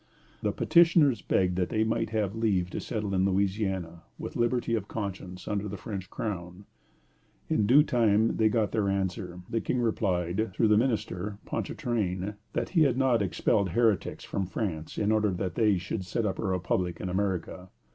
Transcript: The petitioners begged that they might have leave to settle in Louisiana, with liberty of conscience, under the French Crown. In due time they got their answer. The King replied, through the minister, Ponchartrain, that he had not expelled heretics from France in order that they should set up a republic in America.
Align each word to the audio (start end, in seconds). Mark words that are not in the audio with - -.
The 0.41 0.51
petitioners 0.51 1.21
begged 1.21 1.57
that 1.57 1.69
they 1.69 1.83
might 1.83 2.09
have 2.09 2.33
leave 2.35 2.71
to 2.71 2.79
settle 2.79 3.13
in 3.13 3.23
Louisiana, 3.23 4.01
with 4.17 4.35
liberty 4.35 4.73
of 4.73 4.87
conscience, 4.87 5.47
under 5.47 5.67
the 5.67 5.77
French 5.77 6.09
Crown. 6.09 6.65
In 7.49 7.67
due 7.67 7.83
time 7.83 8.37
they 8.37 8.49
got 8.49 8.71
their 8.71 8.89
answer. 8.89 9.41
The 9.47 9.61
King 9.61 9.79
replied, 9.79 10.51
through 10.55 10.69
the 10.69 10.75
minister, 10.75 11.37
Ponchartrain, 11.45 12.33
that 12.53 12.69
he 12.69 12.81
had 12.81 12.97
not 12.97 13.21
expelled 13.21 13.69
heretics 13.69 14.23
from 14.23 14.47
France 14.47 14.97
in 14.97 15.11
order 15.11 15.29
that 15.33 15.53
they 15.53 15.77
should 15.77 16.03
set 16.03 16.25
up 16.25 16.39
a 16.39 16.43
republic 16.43 16.99
in 16.99 17.07
America. 17.07 17.69